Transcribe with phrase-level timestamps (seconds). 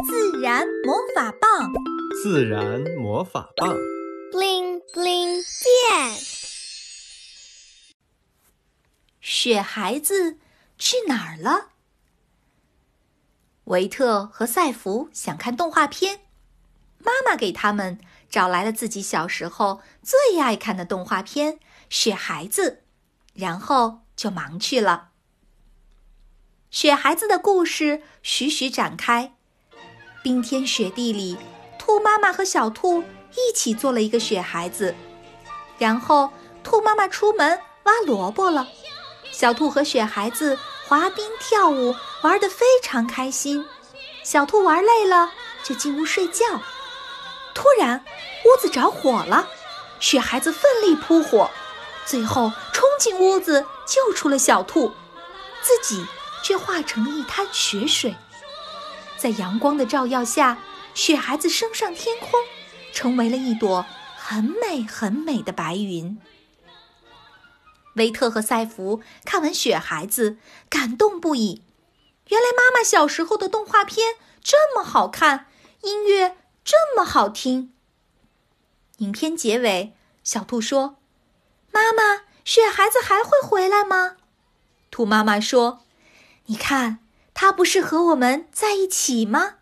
[0.00, 1.70] 自然魔法棒，
[2.22, 3.76] 自然魔法棒
[4.32, 6.18] ，bling bling 变。
[9.20, 10.38] 雪孩子
[10.78, 11.72] 去哪儿了？
[13.64, 16.20] 维特和赛弗想看动画片，
[16.98, 18.00] 妈妈给他们
[18.30, 21.54] 找来了自己小时候最爱看的动画片
[21.90, 22.82] 《雪孩子》，
[23.40, 25.10] 然后就忙去了。
[26.70, 29.36] 雪孩子的故事徐徐展开。
[30.22, 31.36] 冰天雪地里，
[31.78, 34.94] 兔妈妈和小兔一起做了一个雪孩子。
[35.78, 36.30] 然后，
[36.62, 38.68] 兔妈妈出门挖萝卜了。
[39.32, 43.64] 小兔和雪孩子滑冰、跳舞，玩得非常开心。
[44.22, 45.32] 小兔玩累了，
[45.64, 46.44] 就进屋睡觉。
[47.54, 48.04] 突然，
[48.44, 49.48] 屋子着火了，
[49.98, 51.50] 雪孩子奋力扑火，
[52.06, 54.92] 最后冲进屋子救出了小兔，
[55.62, 56.06] 自己。
[56.44, 58.16] 却化成了一滩雪水，
[59.22, 60.58] 在阳光的照耀下，
[60.94, 62.30] 雪孩子升上天空，
[62.92, 66.18] 成为了一朵很美很美的白云。
[67.94, 70.30] 维特和赛弗看完《雪孩子》，
[70.68, 71.62] 感动不已。
[72.30, 75.46] 原来妈妈小时候的动画片这么好看，
[75.82, 77.72] 音乐这么好听。
[78.96, 79.92] 影片结尾，
[80.24, 80.96] 小兔说
[81.70, 84.16] ：“妈妈，雪孩子还会回来吗？”
[84.90, 85.84] 兔妈妈说。
[86.46, 86.98] 你看，
[87.42, 89.56] 他不是和我们在一起吗？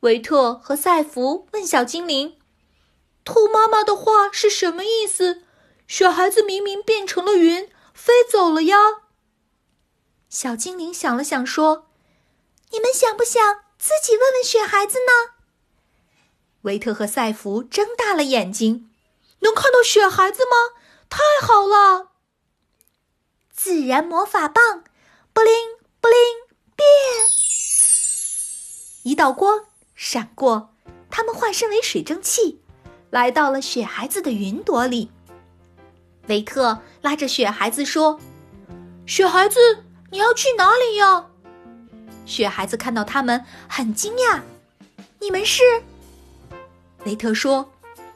[0.00, 2.38] 维特和赛弗问小精灵
[3.24, 5.44] ：“兔妈妈的话是什么意思？
[5.88, 8.76] 雪孩子明明变成了云，飞走了呀。”
[10.28, 11.86] 小精灵想了想说
[12.72, 15.32] ：“你们想不想自己问问雪孩子呢？”
[16.60, 18.90] 维特和赛弗睁大了眼睛
[19.40, 20.78] ：“能看到雪孩子吗？
[21.08, 22.10] 太好了！”
[23.50, 24.84] 自然魔法棒，
[25.32, 25.52] 布灵
[26.06, 26.18] 布灵
[26.76, 26.86] 变，
[29.02, 29.64] 一道光
[29.96, 30.72] 闪过，
[31.10, 32.60] 他们化身为水蒸气，
[33.10, 35.10] 来到了雪孩子的云朵里。
[36.28, 38.20] 维特拉着雪孩子说
[39.04, 39.58] ：“雪孩子，
[40.12, 41.26] 你要去哪里呀？”
[42.24, 44.42] 雪孩子看到他们很惊讶
[45.18, 45.64] ：“你们是？”
[47.04, 47.72] 维特说：“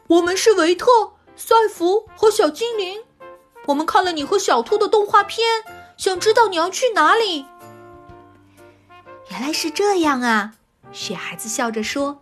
[0.06, 0.86] 我们是维特、
[1.34, 3.02] 赛弗和小精灵。”
[3.66, 5.44] 我们看了你和小兔的动画片，
[5.96, 7.46] 想知道你要去哪里。
[9.30, 10.54] 原来是这样啊！
[10.90, 12.20] 雪孩子笑着说：“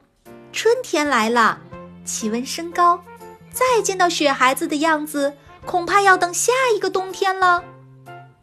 [0.53, 1.59] 春天来了，
[2.05, 3.03] 气温升高，
[3.51, 5.33] 再见到雪孩子的样子，
[5.65, 7.65] 恐怕要等下一个冬天了。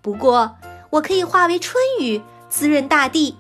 [0.02, 0.56] 不过，
[0.90, 3.38] 我可以化为春雨，滋润大地。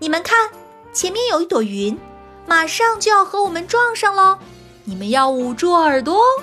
[0.00, 0.50] 你们看，
[0.92, 1.96] 前面有一朵云，
[2.44, 4.38] 马上就要和我们撞上喽！
[4.82, 6.42] 你们要捂住耳朵哦。”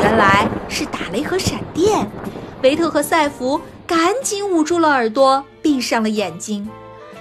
[0.00, 2.10] 原来是打雷和闪电，
[2.62, 6.70] 维特和赛弗赶紧捂住了耳朵，闭上了眼睛。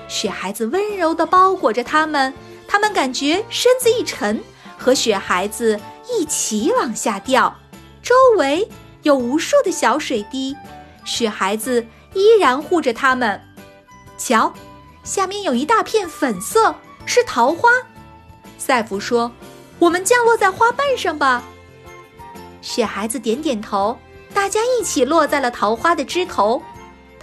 [0.07, 2.31] 雪孩子温柔地包裹着他们，
[2.67, 4.39] 他们感觉身子一沉，
[4.77, 7.55] 和雪孩子一起往下掉。
[8.03, 8.69] 周围
[9.01, 10.55] 有无数的小水滴，
[11.03, 13.41] 雪孩子依然护着他们。
[14.19, 14.53] 瞧，
[15.03, 16.75] 下面有一大片粉色，
[17.07, 17.71] 是桃花。
[18.59, 19.31] 赛弗说
[19.79, 21.43] ：“我们降落在花瓣上吧。”
[22.61, 23.97] 雪孩子点点头，
[24.31, 26.61] 大家一起落在了桃花的枝头，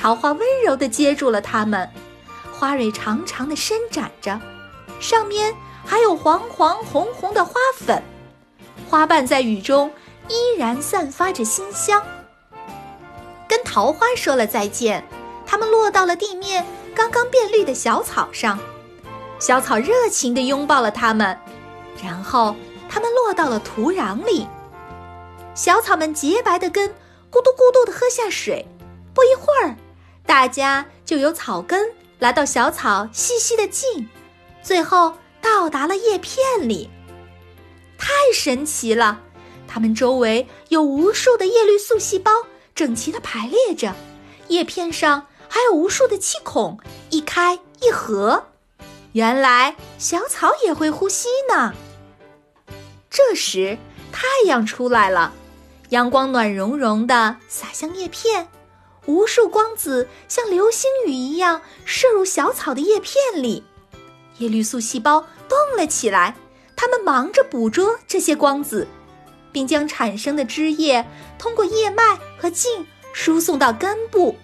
[0.00, 1.86] 桃花温柔地接住了它们，
[2.50, 4.40] 花蕊长长的伸展着，
[4.98, 8.02] 上面还有黄黄红红的花粉，
[8.88, 9.92] 花瓣在雨中
[10.26, 12.02] 依然散发着馨香。
[13.46, 15.06] 跟桃花说了再见，
[15.44, 18.58] 它们落到了地面刚刚变绿的小草上，
[19.38, 21.38] 小草热情地拥抱了它们，
[22.02, 22.56] 然后
[22.88, 24.46] 它们落到了土壤里。
[25.54, 26.88] 小草们洁白的根
[27.30, 28.66] 咕嘟咕嘟地喝下水，
[29.12, 29.76] 不一会儿，
[30.26, 34.08] 大家就由草根来到小草细细的茎，
[34.62, 36.38] 最后到达了叶片
[36.68, 36.88] 里。
[37.98, 39.20] 太神奇了！
[39.66, 42.30] 它们周围有无数的叶绿素细胞
[42.74, 43.94] 整齐地排列着，
[44.48, 46.78] 叶片上还有无数的气孔，
[47.10, 48.46] 一开一合。
[49.12, 51.74] 原来小草也会呼吸呢。
[53.10, 53.76] 这时，
[54.12, 55.32] 太阳出来了。
[55.90, 58.48] 阳光暖融融的洒向叶片，
[59.06, 63.64] 无数光子像流星雨一样射入小草的叶片里，
[64.38, 66.36] 叶绿素细胞动了起来，
[66.76, 68.86] 它们忙着捕捉这些光子，
[69.50, 71.06] 并将产生的汁液
[71.38, 74.36] 通过叶脉和茎输送到根部。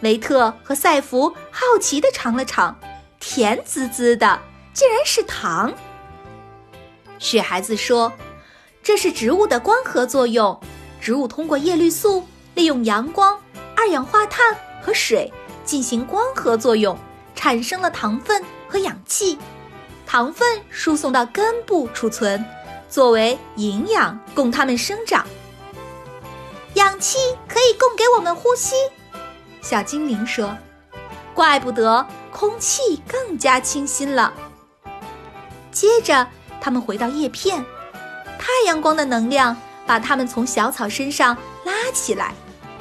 [0.00, 2.78] 维特和赛弗好奇地尝了尝，
[3.20, 4.40] 甜滋滋的，
[4.72, 5.72] 竟然是糖。
[7.18, 8.12] 雪孩子说。
[8.82, 10.60] 这是植物的光合作用，
[11.00, 12.24] 植物通过叶绿素
[12.54, 13.36] 利用阳光、
[13.86, 14.52] 二氧化碳
[14.82, 15.32] 和水
[15.64, 16.98] 进行光合作用，
[17.36, 19.38] 产生了糖分和氧气，
[20.04, 22.44] 糖分输送到根部储存，
[22.88, 25.24] 作为营养供它们生长。
[26.74, 27.16] 氧气
[27.46, 28.74] 可以供给我们呼吸，
[29.62, 30.58] 小精灵说
[31.32, 34.34] ：“怪不得空气更加清新了。”
[35.70, 36.26] 接着，
[36.60, 37.64] 他们回到叶片，
[38.36, 39.56] 太阳光的能量
[39.86, 42.34] 把它们从小草身上拉起来，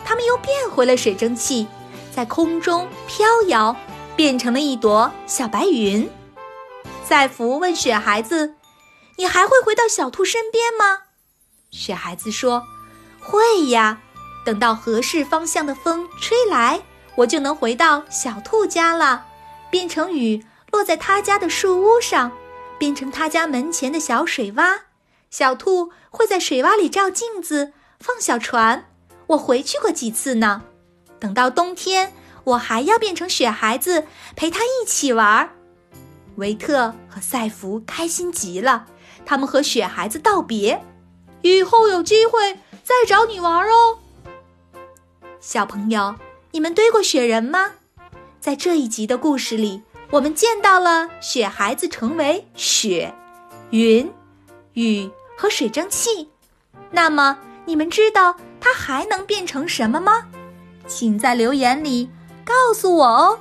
[0.05, 1.67] 它们又变回了水蒸气，
[2.15, 3.75] 在空中飘摇，
[4.15, 6.07] 变成了一朵小白云。
[7.03, 8.53] 赛福问雪孩子
[9.17, 10.99] ：“你还会回到小兔身边吗？”
[11.71, 12.63] 雪孩子说。
[13.19, 14.01] 会呀，
[14.45, 16.83] 等到合适方向的风吹来，
[17.15, 19.25] 我就能回到小兔家了，
[19.71, 22.31] 变成雨落在他家的树屋上，
[22.77, 24.81] 变成他家门前的小水洼。
[25.31, 28.91] 小兔会在水洼里照镜子，放小船。
[29.27, 30.63] 我回去过几次呢。
[31.19, 32.13] 等到冬天，
[32.43, 34.05] 我还要变成雪孩子，
[34.35, 35.49] 陪他一起玩。
[36.35, 38.87] 维特和赛弗开心极了，
[39.25, 40.83] 他们和雪孩子道别，
[41.41, 42.59] 以后有机会。
[42.83, 43.97] 再找你玩哦，
[45.39, 46.15] 小朋友，
[46.51, 47.71] 你们堆过雪人吗？
[48.39, 49.81] 在这一集的故事里，
[50.11, 53.11] 我们见到了雪孩子成为雪、
[53.71, 54.11] 云、
[54.73, 56.29] 雨和水蒸气。
[56.91, 60.23] 那么，你们知道它还能变成什么吗？
[60.87, 62.09] 请在留言里
[62.43, 63.39] 告诉我哦。